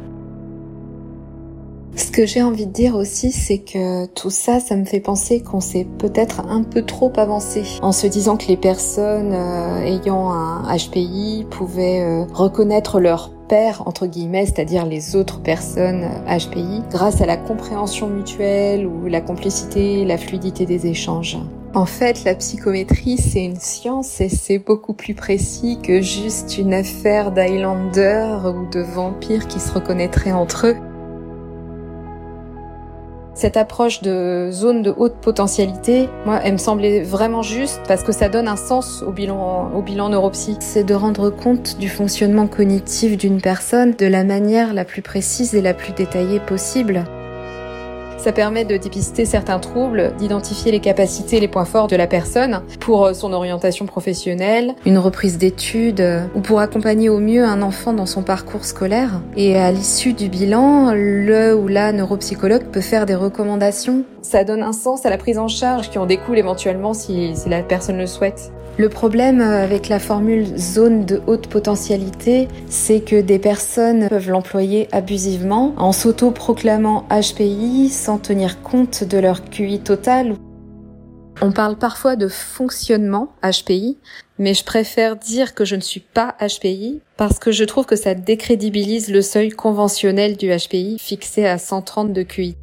Ce 1.95 2.09
que 2.09 2.25
j'ai 2.25 2.41
envie 2.41 2.67
de 2.67 2.71
dire 2.71 2.95
aussi, 2.95 3.31
c'est 3.31 3.57
que 3.57 4.05
tout 4.07 4.29
ça, 4.29 4.59
ça 4.59 4.75
me 4.75 4.85
fait 4.85 5.01
penser 5.01 5.41
qu'on 5.41 5.59
s'est 5.59 5.85
peut-être 5.97 6.41
un 6.47 6.63
peu 6.63 6.83
trop 6.83 7.11
avancé 7.17 7.63
en 7.81 7.91
se 7.91 8.07
disant 8.07 8.37
que 8.37 8.47
les 8.47 8.57
personnes 8.57 9.33
euh, 9.33 9.83
ayant 9.83 10.31
un 10.31 10.75
HPI 10.75 11.45
pouvaient 11.49 12.01
euh, 12.01 12.23
reconnaître 12.33 12.99
leur 12.99 13.31
père, 13.49 13.83
entre 13.85 14.07
guillemets, 14.07 14.45
c'est-à-dire 14.45 14.85
les 14.85 15.17
autres 15.17 15.41
personnes 15.41 16.07
HPI, 16.27 16.83
grâce 16.89 17.19
à 17.19 17.25
la 17.25 17.35
compréhension 17.35 18.07
mutuelle 18.07 18.87
ou 18.87 19.07
la 19.07 19.19
complicité, 19.19 20.05
la 20.05 20.17
fluidité 20.17 20.65
des 20.65 20.87
échanges. 20.87 21.37
En 21.73 21.85
fait, 21.85 22.23
la 22.23 22.35
psychométrie, 22.35 23.17
c'est 23.17 23.43
une 23.43 23.59
science 23.59 24.21
et 24.21 24.29
c'est 24.29 24.59
beaucoup 24.59 24.93
plus 24.93 25.13
précis 25.13 25.79
que 25.81 26.01
juste 26.01 26.57
une 26.57 26.73
affaire 26.73 27.31
d'Highlander 27.31 28.39
ou 28.45 28.69
de 28.69 28.81
vampires 28.81 29.47
qui 29.47 29.59
se 29.59 29.73
reconnaîtraient 29.73 30.33
entre 30.33 30.67
eux. 30.67 30.90
Cette 33.41 33.57
approche 33.57 34.03
de 34.03 34.49
zone 34.51 34.83
de 34.83 34.93
haute 34.95 35.15
potentialité, 35.15 36.07
moi, 36.27 36.39
elle 36.43 36.51
me 36.51 36.57
semblait 36.59 37.01
vraiment 37.01 37.41
juste 37.41 37.81
parce 37.87 38.03
que 38.03 38.11
ça 38.11 38.29
donne 38.29 38.47
un 38.47 38.55
sens 38.55 39.01
au 39.01 39.11
bilan, 39.11 40.09
neuropsy. 40.09 40.57
C'est 40.59 40.83
de 40.83 40.93
rendre 40.93 41.31
compte 41.31 41.79
du 41.79 41.89
fonctionnement 41.89 42.45
cognitif 42.45 43.17
d'une 43.17 43.41
personne 43.41 43.95
de 43.95 44.05
la 44.05 44.23
manière 44.23 44.75
la 44.75 44.85
plus 44.85 45.01
précise 45.01 45.55
et 45.55 45.61
la 45.63 45.73
plus 45.73 45.93
détaillée 45.93 46.39
possible. 46.39 47.03
Ça 48.21 48.31
permet 48.31 48.65
de 48.65 48.77
dépister 48.77 49.25
certains 49.25 49.57
troubles, 49.57 50.13
d'identifier 50.19 50.71
les 50.71 50.79
capacités 50.79 51.37
et 51.37 51.39
les 51.39 51.47
points 51.47 51.65
forts 51.65 51.87
de 51.87 51.95
la 51.95 52.05
personne 52.05 52.61
pour 52.79 53.05
euh, 53.05 53.13
son 53.13 53.33
orientation 53.33 53.87
professionnelle, 53.87 54.75
une 54.85 54.99
reprise 54.99 55.39
d'études 55.39 56.01
euh, 56.01 56.27
ou 56.35 56.41
pour 56.41 56.59
accompagner 56.59 57.09
au 57.09 57.17
mieux 57.17 57.43
un 57.43 57.63
enfant 57.63 57.93
dans 57.93 58.05
son 58.05 58.21
parcours 58.21 58.63
scolaire. 58.63 59.21
Et 59.35 59.57
à 59.57 59.71
l'issue 59.71 60.13
du 60.13 60.29
bilan, 60.29 60.91
le 60.93 61.55
ou 61.55 61.67
la 61.67 61.91
neuropsychologue 61.93 62.65
peut 62.65 62.79
faire 62.79 63.07
des 63.07 63.15
recommandations. 63.15 64.03
Ça 64.21 64.43
donne 64.43 64.61
un 64.61 64.73
sens 64.73 65.03
à 65.07 65.09
la 65.09 65.17
prise 65.17 65.39
en 65.39 65.47
charge 65.47 65.89
qui 65.89 65.97
en 65.97 66.05
découle 66.05 66.37
éventuellement 66.37 66.93
si, 66.93 67.35
si 67.35 67.49
la 67.49 67.63
personne 67.63 67.97
le 67.97 68.05
souhaite. 68.05 68.51
Le 68.77 68.89
problème 68.89 69.41
avec 69.41 69.89
la 69.89 69.99
formule 69.99 70.57
zone 70.57 71.05
de 71.05 71.21
haute 71.27 71.47
potentialité, 71.47 72.47
c'est 72.67 73.01
que 73.01 73.19
des 73.19 73.37
personnes 73.37 74.07
peuvent 74.07 74.29
l'employer 74.29 74.87
abusivement 74.91 75.73
en 75.77 75.91
s'auto-proclamant 75.91 77.05
HPI 77.09 77.89
sans 77.89 78.17
tenir 78.17 78.61
compte 78.61 79.03
de 79.03 79.17
leur 79.17 79.43
QI 79.43 79.79
total. 79.79 80.35
On 81.41 81.51
parle 81.51 81.77
parfois 81.77 82.15
de 82.15 82.27
fonctionnement 82.27 83.33
HPI, 83.43 83.97
mais 84.39 84.53
je 84.53 84.63
préfère 84.63 85.15
dire 85.15 85.53
que 85.53 85.65
je 85.65 85.75
ne 85.75 85.81
suis 85.81 85.99
pas 85.99 86.35
HPI 86.39 87.01
parce 87.17 87.39
que 87.39 87.51
je 87.51 87.63
trouve 87.63 87.85
que 87.85 87.95
ça 87.95 88.13
décrédibilise 88.13 89.11
le 89.11 89.21
seuil 89.21 89.49
conventionnel 89.49 90.37
du 90.37 90.49
HPI 90.49 90.97
fixé 90.97 91.45
à 91.45 91.57
130 91.57 92.13
de 92.13 92.23
QI. 92.23 92.55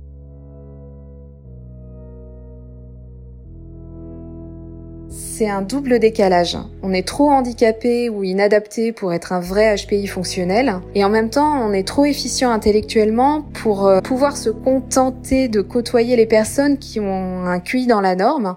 C'est 5.38 5.48
un 5.48 5.62
double 5.62 6.00
décalage. 6.00 6.58
On 6.82 6.92
est 6.92 7.06
trop 7.06 7.30
handicapé 7.30 8.08
ou 8.08 8.24
inadapté 8.24 8.90
pour 8.90 9.12
être 9.12 9.32
un 9.32 9.38
vrai 9.38 9.76
HPI 9.76 10.08
fonctionnel, 10.08 10.80
et 10.96 11.04
en 11.04 11.10
même 11.10 11.30
temps, 11.30 11.64
on 11.64 11.72
est 11.72 11.86
trop 11.86 12.04
efficient 12.06 12.50
intellectuellement 12.50 13.42
pour 13.62 13.86
euh, 13.86 14.00
pouvoir 14.00 14.36
se 14.36 14.50
contenter 14.50 15.46
de 15.46 15.60
côtoyer 15.60 16.16
les 16.16 16.26
personnes 16.26 16.76
qui 16.76 16.98
ont 16.98 17.44
un 17.44 17.60
QI 17.60 17.86
dans 17.86 18.00
la 18.00 18.16
norme. 18.16 18.56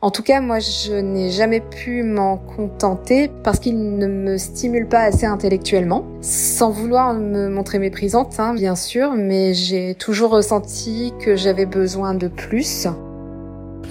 En 0.00 0.10
tout 0.10 0.22
cas, 0.22 0.40
moi, 0.40 0.60
je 0.60 0.94
n'ai 0.94 1.28
jamais 1.30 1.60
pu 1.60 2.02
m'en 2.02 2.38
contenter 2.38 3.30
parce 3.42 3.58
qu'il 3.58 3.98
ne 3.98 4.06
me 4.06 4.38
stimule 4.38 4.88
pas 4.88 5.00
assez 5.00 5.26
intellectuellement, 5.26 6.06
sans 6.22 6.70
vouloir 6.70 7.12
me 7.12 7.50
montrer 7.50 7.78
méprisante, 7.78 8.40
hein, 8.40 8.54
bien 8.54 8.76
sûr, 8.76 9.12
mais 9.14 9.52
j'ai 9.52 9.94
toujours 9.94 10.30
ressenti 10.30 11.12
que 11.22 11.36
j'avais 11.36 11.66
besoin 11.66 12.14
de 12.14 12.28
plus. 12.28 12.86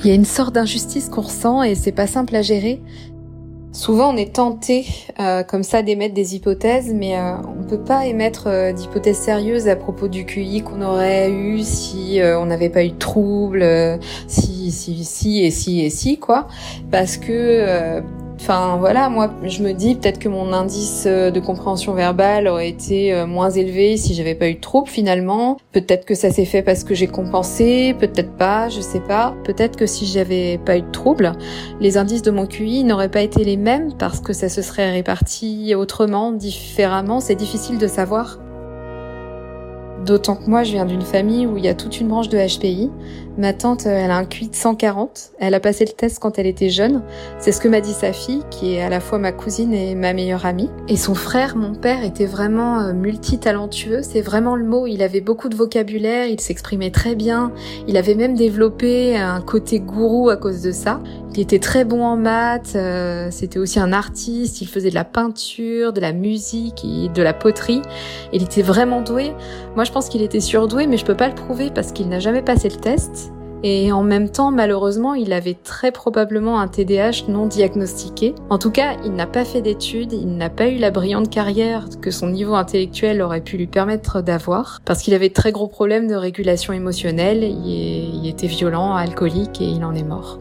Il 0.04 0.10
y 0.10 0.12
a 0.12 0.16
une 0.16 0.26
sorte 0.26 0.56
d'injustice 0.56 1.10
qu'on 1.10 1.22
ressent 1.22 1.64
et 1.64 1.76
c'est 1.76 1.92
pas 1.92 2.08
simple 2.08 2.36
à 2.36 2.42
gérer. 2.42 2.82
Souvent, 3.74 4.14
on 4.14 4.18
est 4.18 4.36
tenté 4.36 4.86
euh, 5.20 5.42
comme 5.42 5.64
ça 5.64 5.82
d'émettre 5.82 6.14
des 6.14 6.36
hypothèses, 6.36 6.94
mais 6.94 7.18
euh, 7.18 7.34
on 7.60 7.64
peut 7.64 7.82
pas 7.82 8.06
émettre 8.06 8.46
euh, 8.46 8.72
d'hypothèses 8.72 9.18
sérieuses 9.18 9.68
à 9.68 9.76
propos 9.76 10.08
du 10.08 10.26
QI 10.26 10.62
qu'on 10.62 10.84
aurait 10.84 11.32
eu 11.32 11.64
si 11.64 12.20
on 12.22 12.46
n'avait 12.46 12.70
pas 12.70 12.84
eu 12.84 12.90
de 12.90 12.98
troubles, 12.98 13.66
si, 14.28 14.72
si, 14.72 15.04
si 15.04 15.44
et 15.44 15.50
si 15.50 15.82
et 15.82 15.90
si 15.90 16.20
quoi, 16.20 16.48
parce 16.92 17.18
que 17.18 18.04
Enfin 18.40 18.78
voilà, 18.78 19.10
moi 19.10 19.32
je 19.44 19.62
me 19.64 19.74
dis 19.74 19.96
peut-être 19.96 20.20
que 20.20 20.28
mon 20.28 20.54
indice 20.54 21.06
euh, 21.06 21.32
de 21.32 21.40
compréhension 21.40 21.94
verbale 21.94 22.48
aurait 22.48 22.68
été 22.68 23.14
euh, 23.14 23.26
moins 23.26 23.50
élevé 23.50 23.96
si 23.96 24.14
j'avais 24.16 24.36
pas 24.36 24.50
eu 24.50 24.56
de 24.56 24.60
trouble 24.60 24.88
finalement. 24.88 25.58
Peut-être 25.72 26.06
que 26.06 26.16
ça 26.16 26.30
s'est 26.32 26.46
fait 26.46 26.62
parce 26.62 26.84
que 26.84 26.94
j'ai 26.96 27.08
compensé, 27.08 27.96
peut-être 28.00 28.36
pas, 28.36 28.70
je 28.70 28.82
sais 28.82 29.00
pas. 29.00 29.36
Peut-être 29.46 29.78
que 29.78 29.86
si 29.86 30.06
j'avais 30.06 30.58
pas 30.58 30.78
eu 30.78 30.82
de 30.82 30.92
trouble, 30.92 31.32
les 31.80 31.98
indices 31.98 32.24
de 32.24 32.32
mon 32.32 32.46
QI 32.48 32.84
n'auraient 32.84 33.12
pas 33.12 33.22
été 33.22 33.44
les 33.44 33.58
mêmes 33.58 33.94
parce 33.98 34.20
que 34.20 34.34
ça 34.34 34.50
se 34.50 34.62
serait 34.62 34.92
réparti 34.92 35.74
autrement, 35.76 36.32
différemment, 36.32 37.20
c'est 37.20 37.36
difficile 37.36 37.78
de 37.78 37.88
savoir. 37.88 38.40
D'autant 40.06 40.36
que 40.36 40.50
moi, 40.50 40.64
je 40.64 40.74
viens 40.74 40.86
d'une 40.86 41.02
famille 41.02 41.48
où 41.48 41.58
il 41.58 41.64
y 41.64 41.70
a 41.70 41.74
toute 41.74 42.02
une 42.02 42.10
branche 42.10 42.28
de 42.28 42.38
HPI. 42.38 42.92
Ma 43.36 43.52
tante, 43.52 43.88
elle 43.88 44.12
a 44.12 44.18
un 44.18 44.26
QI 44.26 44.50
de 44.50 44.56
140. 44.56 45.32
Elle 45.40 45.56
a 45.56 45.60
passé 45.60 45.86
le 45.86 45.92
test 45.92 46.20
quand 46.20 46.38
elle 46.38 46.46
était 46.46 46.70
jeune. 46.70 47.02
C'est 47.40 47.52
ce 47.52 47.60
que 47.60 47.68
m'a 47.68 47.82
dit 47.82 47.94
sa 47.94 48.14
fille, 48.14 48.44
qui 48.52 48.76
est 48.76 48.82
à 48.82 48.90
la 48.90 49.00
fois 49.00 49.18
ma 49.18 49.32
cousine 49.32 49.74
et 49.74 49.96
ma 49.96 50.14
meilleure 50.14 50.46
amie. 50.46 50.70
Et 50.88 50.98
son 50.98 51.16
frère, 51.16 51.56
mon 51.56 51.74
père, 51.74 52.04
était 52.04 52.28
vraiment 52.28 52.82
euh, 52.82 52.94
multitalentueux. 52.94 54.02
C'est 54.04 54.22
vraiment 54.22 54.56
le 54.56 54.66
mot. 54.66 54.86
Il 54.86 55.02
avait 55.02 55.22
beaucoup 55.22 55.50
de 55.50 55.56
vocabulaire, 55.56 56.28
il 56.28 56.40
s'exprimait 56.40 56.92
très 56.92 57.16
bien. 57.16 57.52
Il 57.88 57.98
avait 57.98 58.14
même 58.14 58.36
développé 58.36 59.18
un 59.18 59.42
côté 59.42 59.80
gourou 59.80 60.30
à 60.30 60.38
cause 60.38 60.62
de 60.62 60.72
ça. 60.72 61.00
Il 61.36 61.40
était 61.40 61.58
très 61.58 61.84
bon 61.84 62.04
en 62.04 62.16
maths, 62.16 62.74
euh, 62.76 63.30
c'était 63.32 63.58
aussi 63.58 63.80
un 63.80 63.92
artiste, 63.92 64.62
il 64.62 64.68
faisait 64.68 64.92
de 64.92 64.96
la 64.96 65.04
peinture, 65.04 65.92
de 65.92 66.00
la 66.00 66.14
musique 66.14 66.86
et 66.86 67.10
de 67.10 67.24
la 67.24 67.34
poterie. 67.34 67.82
Il 68.34 68.44
était 68.44 68.62
vraiment 68.62 69.02
doué. 69.02 69.34
Moi, 69.76 69.84
je 69.84 69.92
pense 69.92 70.10
qu'il 70.10 70.22
était 70.22 70.40
surdoué, 70.40 70.86
mais 70.86 70.98
je 70.98 71.06
peux 71.06 71.18
pas 71.18 71.28
le 71.28 71.34
prouver 71.34 71.72
parce 71.74 71.92
qu'il 71.92 72.08
n'a 72.08 72.20
jamais 72.20 72.44
passé 72.44 72.70
le 72.70 72.76
test. 72.76 73.23
Et 73.64 73.92
en 73.94 74.04
même 74.04 74.30
temps, 74.30 74.52
malheureusement, 74.52 75.14
il 75.14 75.32
avait 75.32 75.54
très 75.54 75.92
probablement 75.92 76.60
un 76.60 76.68
TDAH 76.68 77.30
non 77.30 77.46
diagnostiqué. 77.46 78.36
En 78.50 78.58
tout 78.58 78.72
cas, 78.72 78.98
il 79.06 79.14
n'a 79.14 79.26
pas 79.26 79.46
fait 79.46 79.62
d'études, 79.62 80.12
il 80.12 80.36
n'a 80.36 80.50
pas 80.50 80.68
eu 80.68 80.78
la 80.78 80.92
brillante 80.92 81.30
carrière 81.30 81.86
que 82.02 82.12
son 82.12 82.28
niveau 82.28 82.56
intellectuel 82.56 83.22
aurait 83.22 83.42
pu 83.42 83.56
lui 83.58 83.68
permettre 83.68 84.22
d'avoir, 84.22 84.82
parce 84.84 85.02
qu'il 85.02 85.14
avait 85.14 85.30
très 85.30 85.54
gros 85.54 85.68
problèmes 85.68 86.08
de 86.08 86.16
régulation 86.16 86.74
émotionnelle, 86.74 87.44
il 87.44 88.28
était 88.28 88.48
violent, 88.48 88.96
alcoolique 88.96 89.62
et 89.62 89.66
il 89.66 89.86
en 89.86 89.94
est 89.94 90.04
mort. 90.04 90.40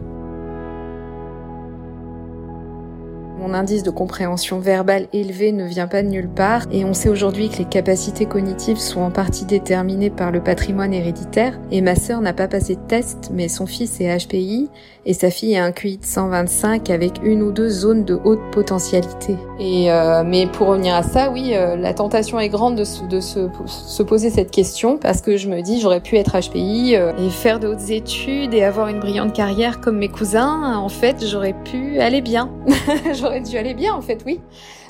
Mon 3.43 3.55
indice 3.55 3.83
de 3.83 3.91
compréhension 3.91 4.61
verbale 4.61 5.09
élevé 5.13 5.51
ne 5.51 5.65
vient 5.65 5.89
pas 5.89 6.05
de 6.05 6.09
nulle 6.09 6.29
part 6.29 6.63
et 6.71 6.85
on 6.85 6.95
sait 6.95 7.09
aujourd'hui 7.09 7.49
que 7.49 7.59
les 7.59 7.65
capacités 7.65 8.25
cognitives 8.25 8.79
sont 8.79 9.01
en 9.01 9.11
partie 9.11 9.47
déterminées 9.47 10.11
par 10.11 10.31
le 10.31 10.41
patrimoine 10.41 10.95
héréditaire 10.95 11.59
et 11.73 11.81
ma 11.81 11.97
sœur 11.97 12.21
n'a 12.21 12.35
pas 12.35 12.47
passé 12.47 12.77
de 12.77 12.81
test 12.87 13.33
mais 13.35 13.49
son 13.49 13.67
fils 13.67 14.01
est 14.01 14.17
HPI 14.17 14.71
et 15.05 15.15
sa 15.15 15.31
fille 15.31 15.57
a 15.57 15.65
un 15.65 15.73
QI 15.73 15.99
de 15.99 16.05
125 16.05 16.91
avec 16.91 17.15
une 17.25 17.43
ou 17.43 17.51
deux 17.51 17.69
zones 17.69 18.05
de 18.05 18.21
haute 18.23 18.41
potentialité. 18.53 19.37
Et 19.59 19.91
euh, 19.91 20.23
mais 20.25 20.47
pour 20.47 20.69
revenir 20.69 20.95
à 20.95 21.03
ça, 21.03 21.31
oui, 21.31 21.55
euh, 21.55 21.77
la 21.77 21.93
tentation 21.93 22.39
est 22.39 22.49
grande 22.49 22.77
de, 22.77 22.85
se, 22.85 24.03
poser 24.03 24.31
cette 24.31 24.51
question 24.51 24.99
parce 24.99 25.21
que 25.21 25.37
je 25.37 25.49
me 25.49 25.61
dis 25.61 25.81
j'aurais 25.81 26.01
pu 26.01 26.17
être 26.17 26.39
HPI 26.39 26.95
euh, 26.95 27.13
et 27.19 27.31
faire 27.31 27.59
de 27.59 27.69
hautes 27.69 27.91
études 27.91 28.55
et 28.55 28.63
avoir 28.63 28.89
une 28.89 29.01
brillante 29.01 29.33
carrière 29.33 29.81
comme 29.81 29.99
mes 29.99 30.09
cousins. 30.09 30.77
En 30.77 30.89
fait, 30.89 31.25
j'aurais 31.27 31.55
pu 31.65 31.99
aller 31.99 32.21
bien. 32.21 32.51
j'aurais 33.33 33.41
dû 33.41 33.57
aller 33.57 33.75
bien, 33.75 33.95
en 33.95 34.03
fait, 34.03 34.23
oui. 34.27 34.41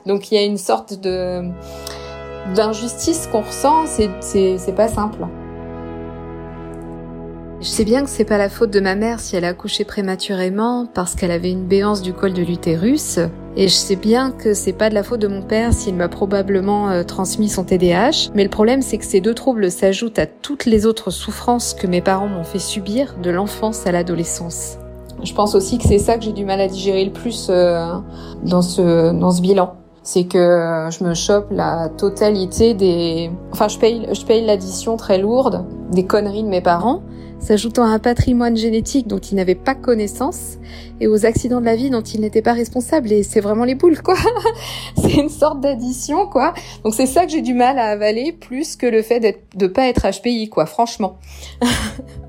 Donc 0.07 0.31
il 0.31 0.35
y 0.35 0.39
a 0.39 0.45
une 0.45 0.59
sorte 0.59 1.01
de 1.01 1.43
d'injustice 2.55 3.29
qu'on 3.31 3.43
ressent. 3.43 3.87
C'est 3.87 4.11
c'est 4.21 4.75
pas 4.75 4.89
simple. 4.89 5.27
Je 7.61 7.69
sais 7.69 7.85
bien 7.85 8.03
que 8.03 8.11
c'est 8.11 8.25
pas 8.25 8.39
la 8.39 8.49
faute 8.49 8.71
de 8.71 8.81
ma 8.81 8.97
mère 8.97 9.21
si 9.21 9.37
elle 9.37 9.45
a 9.45 9.49
accouché 9.51 9.85
prématurément 9.85 10.87
parce 10.93 11.15
qu'elle 11.15 11.31
avait 11.31 11.53
une 11.53 11.69
béance 11.69 12.03
du 12.03 12.13
col 12.13 12.33
de 12.33 12.43
l'utérus. 12.43 13.21
Et 13.57 13.69
je 13.69 13.73
sais 13.73 13.95
bien 13.95 14.33
que 14.33 14.53
c'est 14.53 14.73
pas 14.73 14.91
de 14.91 14.95
la 14.95 15.05
faute 15.05 15.21
de 15.21 15.29
mon 15.29 15.43
père 15.43 15.73
s'il 15.73 15.95
m'a 15.95 16.09
probablement 16.09 16.91
euh, 16.91 17.05
transmis 17.05 17.49
son 17.49 17.63
TDAH. 17.63 18.33
Mais 18.35 18.43
le 18.43 18.51
problème, 18.51 18.83
c'est 18.83 18.99
que 18.99 19.05
ces 19.05 19.21
deux 19.21 19.35
troubles 19.35 19.71
s'ajoutent 19.71 20.19
à 20.19 20.27
toutes 20.27 20.65
les 20.65 20.87
autres 20.87 21.11
souffrances 21.11 21.73
que 21.75 21.87
mes 21.87 22.01
parents 22.01 22.27
m'ont 22.27 22.43
fait 22.43 22.59
subir 22.59 23.15
de 23.23 23.31
l'enfance 23.31 23.87
à 23.87 23.93
l'adolescence. 23.93 24.79
Je 25.23 25.33
pense 25.35 25.55
aussi 25.55 25.79
que 25.79 25.85
c'est 25.85 25.99
ça 25.99 26.19
que 26.19 26.25
j'ai 26.25 26.33
du 26.33 26.45
mal 26.45 26.61
à 26.61 26.69
digérer 26.69 27.05
le 27.05 27.13
plus 27.13 27.49
euh, 27.51 27.95
dans 28.45 28.63
ce 28.63 29.13
dans 29.13 29.31
ce 29.31 29.41
bilan 29.41 29.75
c'est 30.05 30.25
que 30.25 30.89
je 30.91 31.05
me 31.05 31.15
chope 31.15 31.47
la 31.53 31.89
totalité 31.89 32.75
des 32.75 33.31
enfin 33.53 33.69
je 33.69 33.79
paye 33.79 34.09
je 34.13 34.25
paye 34.25 34.45
l'addition 34.45 34.97
très 34.97 35.19
lourde 35.19 35.65
des 35.93 36.05
conneries 36.05 36.43
de 36.43 36.49
mes 36.49 36.61
parents 36.61 37.03
s'ajoutant 37.43 37.85
à 37.85 37.89
un 37.89 37.99
patrimoine 37.99 38.57
génétique 38.57 39.09
dont 39.09 39.19
il 39.19 39.35
n'avait 39.35 39.57
pas 39.57 39.75
connaissance 39.75 40.59
et 41.01 41.09
aux 41.09 41.27
accidents 41.27 41.61
de 41.61 41.67
la 41.67 41.75
vie 41.75 41.91
dont 41.91 42.01
il 42.01 42.21
n'était 42.21 42.43
pas 42.43 42.53
responsable. 42.53 43.11
Et 43.13 43.23
c'est 43.23 43.41
vraiment 43.41 43.65
les 43.65 43.75
boules, 43.75 44.01
quoi. 44.01 44.15
c'est 44.97 45.15
une 45.15 45.29
sorte 45.29 45.61
d'addition, 45.61 46.27
quoi. 46.27 46.55
Donc 46.85 46.95
c'est 46.95 47.07
ça 47.07 47.27
que 47.27 47.33
j'ai 47.33 47.43
du 47.43 47.55
mal 47.55 47.79
à 47.79 47.87
avaler, 47.87 48.33
plus 48.33 48.77
que 48.77 48.87
le 48.87 49.03
fait 49.03 49.21
de 49.57 49.67
pas 49.67 49.89
être 49.89 50.07
HPI, 50.09 50.49
quoi, 50.49 50.67
franchement. 50.67 51.19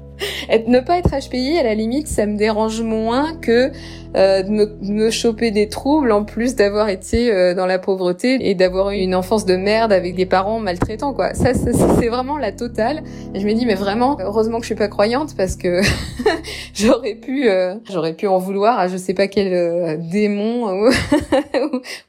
ne 0.67 0.79
pas 0.79 0.97
être 0.97 1.09
HPI, 1.09 1.57
à 1.57 1.63
la 1.63 1.75
limite, 1.75 2.07
ça 2.07 2.25
me 2.25 2.37
dérange 2.37 2.81
moins 2.81 3.35
que 3.35 3.71
euh, 4.15 4.43
de 4.43 4.49
me, 4.49 4.77
me, 4.81 5.09
choper 5.09 5.49
des 5.49 5.69
troubles 5.69 6.11
en 6.11 6.23
plus 6.23 6.55
d'avoir 6.55 6.89
été 6.89 7.33
euh, 7.33 7.55
dans 7.55 7.65
la 7.65 7.79
pauvreté 7.79 8.47
et 8.47 8.53
d'avoir 8.53 8.91
eu 8.91 8.97
une 8.97 9.15
enfance 9.15 9.43
de 9.45 9.55
merde 9.55 9.91
avec 9.91 10.13
des 10.15 10.27
parents 10.27 10.59
maltraitants 10.59 11.13
quoi. 11.13 11.33
Ça, 11.33 11.53
c'est 11.55 12.09
vraiment 12.09 12.37
la 12.37 12.51
totale. 12.51 13.01
Et 13.33 13.39
je 13.39 13.47
me 13.47 13.53
dis 13.53 13.65
mais 13.65 13.73
vraiment 13.73 14.17
heureusement 14.19 14.57
que 14.57 14.63
je 14.63 14.67
suis 14.67 14.75
pas 14.75 14.87
croyante 14.87 15.35
parce 15.35 15.55
que 15.55 15.81
j'aurais 16.75 17.15
pu 17.15 17.49
euh, 17.49 17.73
j'aurais 17.91 18.13
pu 18.13 18.27
en 18.27 18.37
vouloir 18.37 18.77
à 18.77 18.87
je 18.87 18.97
sais 18.97 19.15
pas 19.15 19.27
quel 19.27 20.07
démon 20.11 20.71
ou, 20.85 20.91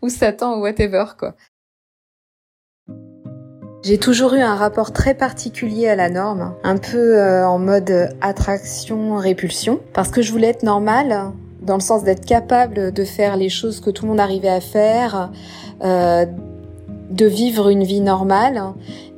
ou 0.03 0.09
Satan 0.11 0.59
ou 0.59 0.61
whatever 0.61 1.05
quoi. 1.19 1.35
J'ai 3.85 3.99
toujours 3.99 4.33
eu 4.33 4.41
un 4.41 4.55
rapport 4.55 4.93
très 4.93 5.13
particulier 5.13 5.89
à 5.89 5.95
la 5.95 6.09
norme, 6.09 6.55
un 6.63 6.79
peu 6.79 7.21
en 7.21 7.59
mode 7.59 8.09
attraction-répulsion, 8.23 9.79
parce 9.93 10.09
que 10.09 10.23
je 10.23 10.33
voulais 10.33 10.49
être 10.49 10.63
normale, 10.63 11.33
dans 11.61 11.75
le 11.75 11.83
sens 11.83 12.03
d'être 12.03 12.25
capable 12.25 12.93
de 12.93 13.05
faire 13.05 13.37
les 13.37 13.51
choses 13.51 13.81
que 13.81 13.91
tout 13.91 14.05
le 14.05 14.11
monde 14.11 14.21
arrivait 14.21 14.49
à 14.49 14.63
faire, 14.63 15.31
euh, 15.85 16.25
de 17.11 17.27
vivre 17.27 17.69
une 17.69 17.85
vie 17.85 18.01
normale, 18.01 18.63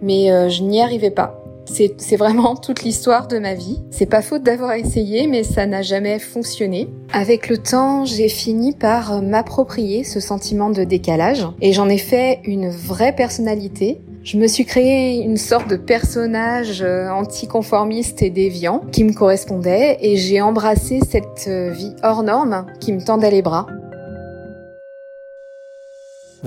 mais 0.03 0.33
euh, 0.33 0.49
je 0.49 0.65
n'y 0.65 0.83
arrivais 0.83 1.13
pas. 1.13 1.43
C'est 1.67 2.17
vraiment 2.17 2.57
toute 2.57 2.83
l'histoire 2.83 3.29
de 3.29 3.39
ma 3.39 3.55
vie. 3.55 3.81
C'est 3.91 4.07
pas 4.07 4.23
faute 4.23 4.43
d'avoir 4.43 4.73
essayé, 4.73 5.29
mais 5.29 5.45
ça 5.45 5.67
n'a 5.67 5.83
jamais 5.83 6.19
fonctionné. 6.19 6.89
Avec 7.13 7.49
le 7.49 7.59
temps, 7.59 8.05
j'ai 8.05 8.29
fini 8.29 8.73
par 8.73 9.23
m'approprier 9.23 10.03
ce 10.05 10.19
sentiment 10.19 10.71
de 10.71 10.85
décalage 10.85 11.47
et 11.61 11.73
j'en 11.73 11.89
ai 11.89 11.99
fait 11.99 12.41
une 12.45 12.69
vraie 12.69 13.15
personnalité. 13.15 14.01
Je 14.27 14.39
me 14.39 14.49
suis 14.49 14.65
créé 14.65 15.23
une 15.23 15.37
sorte 15.37 15.71
de 15.71 15.77
personnage 15.77 16.83
euh, 16.83 17.09
anticonformiste 17.11 18.23
et 18.23 18.31
déviant 18.31 18.81
qui 18.91 19.05
me 19.05 19.13
correspondait 19.13 19.99
et 20.01 20.17
j'ai 20.17 20.41
embrassé 20.41 20.99
cette 21.09 21.47
euh, 21.47 21.71
vie 21.71 21.95
hors 22.03 22.25
norme 22.25 22.67
qui 22.81 22.93
me 22.93 23.01
tendait 23.01 23.31
les 23.31 23.43
bras. 23.43 23.69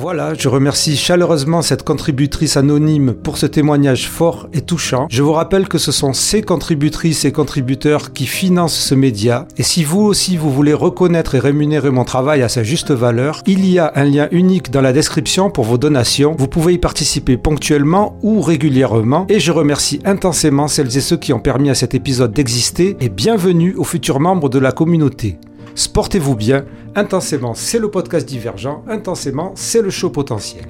Voilà, 0.02 0.34
je 0.34 0.48
remercie 0.48 0.96
chaleureusement 0.96 1.62
cette 1.62 1.84
contributrice 1.84 2.56
anonyme 2.56 3.14
pour 3.14 3.38
ce 3.38 3.46
témoignage 3.46 4.08
fort 4.08 4.48
et 4.54 4.62
touchant. 4.62 5.08
Je 5.10 5.22
vous 5.22 5.34
rappelle 5.34 5.68
que 5.68 5.78
ce 5.78 5.92
sont 5.92 6.14
ces 6.14 6.42
contributrices 6.42 7.26
et 7.26 7.34
contributeurs 7.34 8.14
qui 8.14 8.26
financent 8.26 8.80
ce 8.80 8.96
média. 8.96 9.46
Et 9.58 9.64
si 9.64 9.84
vous 9.84 10.00
aussi 10.00 10.38
vous 10.38 10.54
voulez 10.54 10.74
reconnaître 10.74 11.36
et 11.36 11.40
rémunérer 11.40 11.92
mon 11.92 12.06
travail 12.06 12.44
à 12.44 12.48
sa 12.48 12.64
juste 12.64 12.92
valeur, 12.92 13.42
il 13.46 13.70
y 13.70 13.78
a 13.78 13.92
un 13.96 14.06
lien 14.06 14.30
unique 14.32 14.72
dans 14.72 14.80
la 14.80 14.94
description 14.94 15.50
pour 15.52 15.66
vos 15.66 15.78
donations. 15.78 16.34
Vous 16.40 16.48
pouvez 16.48 16.76
y 16.76 16.78
participer 16.78 17.36
ponctuellement 17.36 18.18
ou 18.24 18.40
régulièrement. 18.40 19.26
Et 19.28 19.42
je 19.42 19.52
remercie 19.52 20.00
intensément 20.06 20.70
celles 20.70 20.96
et 20.96 21.02
ceux 21.02 21.18
qui 21.18 21.34
ont 21.34 21.42
permis 21.42 21.72
à 21.72 21.76
cet 21.76 21.94
épisode 21.94 22.32
d'exister 22.32 22.96
et 23.02 23.10
bienvenue 23.10 23.76
aux 23.76 23.84
futurs 23.84 24.22
membres 24.22 24.48
de 24.48 24.60
la 24.60 24.72
communauté. 24.72 25.40
Sportez-vous 25.76 26.36
bien. 26.36 26.66
Intensément, 26.96 27.54
c'est 27.54 27.80
le 27.80 27.90
podcast 27.90 28.28
divergent. 28.28 28.84
Intensément, 28.88 29.52
c'est 29.56 29.82
le 29.82 29.90
show 29.90 30.10
potentiel. 30.10 30.66